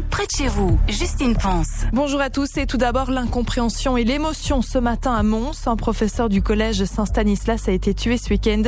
[0.00, 0.78] près de chez vous.
[0.88, 1.84] Justine Pense.
[1.92, 5.66] Bonjour à tous et tout d'abord l'incompréhension et l'émotion ce matin à Mons.
[5.66, 8.62] Un professeur du collège Saint-Stanislas a été tué ce week-end.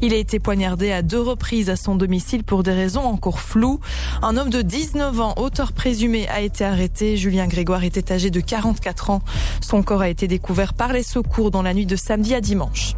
[0.00, 3.80] Il a été poignardé à deux reprises à son domicile pour des raisons encore floues.
[4.22, 7.16] Un homme de 19 ans, auteur présumé, a été arrêté.
[7.16, 9.22] Julien Grégoire était âgé de 44 ans.
[9.60, 12.94] Son corps a été découvert par les secours dans la nuit de samedi à dimanche.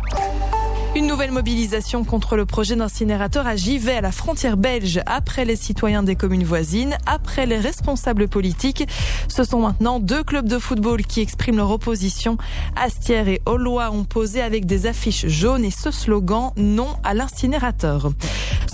[0.97, 5.57] Une nouvelle mobilisation contre le projet d'incinérateur à Givet, à la frontière belge, après les
[5.57, 8.87] citoyens des communes voisines, après les responsables politiques.
[9.27, 12.39] Ce sont maintenant deux clubs de football qui expriment leur opposition.
[12.77, 18.13] Astière et Aulois ont posé avec des affiches jaunes et ce slogan non à l'incinérateur.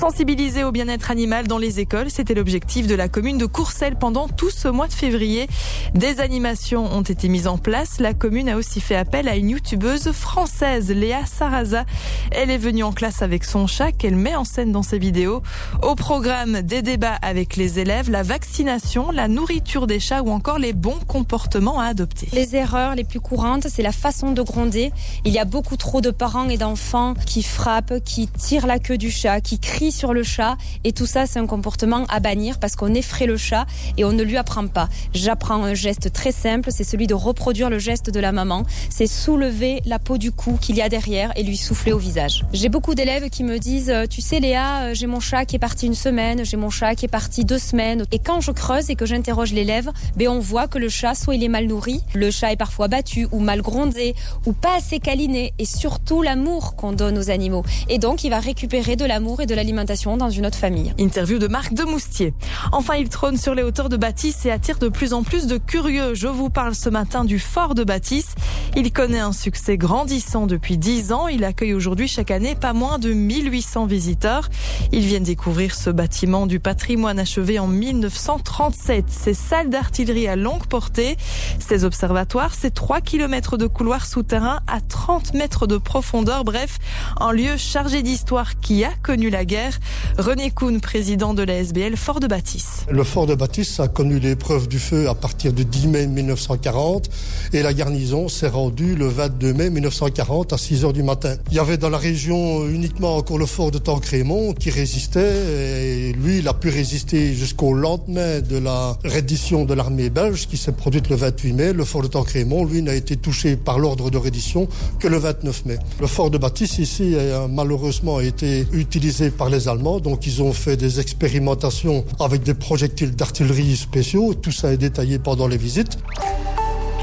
[0.01, 4.29] Sensibiliser au bien-être animal dans les écoles, c'était l'objectif de la commune de Courcelles pendant
[4.29, 5.47] tout ce mois de février.
[5.93, 8.01] Des animations ont été mises en place.
[8.01, 11.85] La commune a aussi fait appel à une youtubeuse française, Léa Saraza.
[12.31, 15.43] Elle est venue en classe avec son chat qu'elle met en scène dans ses vidéos.
[15.83, 20.59] Au programme, des débats avec les élèves, la vaccination, la nourriture des chats ou encore
[20.59, 22.27] les bons comportements à adopter.
[22.33, 24.93] Les erreurs les plus courantes, c'est la façon de gronder.
[25.27, 28.97] Il y a beaucoup trop de parents et d'enfants qui frappent, qui tirent la queue
[28.97, 30.57] du chat, qui crient sur le chat.
[30.85, 34.13] Et tout ça, c'est un comportement à bannir parce qu'on effraie le chat et on
[34.13, 34.89] ne lui apprend pas.
[35.15, 38.65] J'apprends un geste très simple, c'est celui de reproduire le geste de la maman.
[38.89, 42.45] C'est soulever la peau du cou qu'il y a derrière et lui souffler au visage.
[42.53, 45.57] J'ai beaucoup d'élèves qui me disent, euh, tu sais Léa, euh, j'ai mon chat qui
[45.57, 48.05] est parti une semaine, j'ai mon chat qui est parti deux semaines.
[48.13, 51.35] Et quand je creuse et que j'interroge l'élève, ben on voit que le chat, soit
[51.35, 54.15] il est mal nourri, le chat est parfois battu ou mal grondé
[54.47, 57.65] ou pas assez câliné et surtout l'amour qu'on donne aux animaux.
[57.89, 60.93] Et donc il va récupérer de l'amour et de l'alimentation dans une autre famille.
[60.99, 62.35] Interview de Marc de Moustier.
[62.73, 65.57] Enfin, il trône sur les hauteurs de Bâtisse et attire de plus en plus de
[65.57, 66.15] curieux.
[66.15, 68.35] Je vous parle ce matin du fort de Bâtisse.
[68.77, 71.27] Il connaît un succès grandissant depuis 10 ans.
[71.27, 74.49] Il accueille aujourd'hui chaque année pas moins de 1800 visiteurs.
[74.93, 79.07] Ils viennent découvrir ce bâtiment du patrimoine achevé en 1937.
[79.09, 81.17] Ces salles d'artillerie à longue portée,
[81.59, 86.45] ces observatoires, ces 3 km de couloirs souterrains à 30 mètres de profondeur.
[86.45, 86.79] Bref,
[87.19, 89.79] un lieu chargé d'histoire qui a connu la guerre.
[90.17, 92.87] René Kuhn, président de la SBL Fort de Bâtisse.
[92.89, 97.11] Le fort de Bâtisse a connu l'épreuve du feu à partir du 10 mai 1940
[97.53, 101.35] et la garnison s'est le 22 mai 1940 à 6 heures du matin.
[101.51, 106.13] Il y avait dans la région uniquement encore le fort de Tancrémont qui résistait et
[106.13, 110.73] lui il a pu résister jusqu'au lendemain de la reddition de l'armée belge qui s'est
[110.73, 111.73] produite le 28 mai.
[111.73, 115.65] Le fort de Tancrémont lui n'a été touché par l'ordre de reddition que le 29
[115.65, 115.79] mai.
[115.99, 120.53] Le fort de Bâtisse ici a malheureusement été utilisé par les Allemands donc ils ont
[120.53, 124.35] fait des expérimentations avec des projectiles d'artillerie spéciaux.
[124.35, 125.97] Tout ça est détaillé pendant les visites.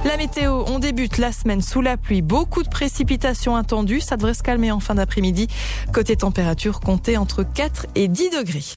[0.05, 2.21] La météo, on débute la semaine sous la pluie.
[2.21, 3.99] Beaucoup de précipitations attendues.
[3.99, 5.47] Ça devrait se calmer en fin d'après-midi.
[5.93, 8.75] Côté température, comptez entre 4 et 10 degrés.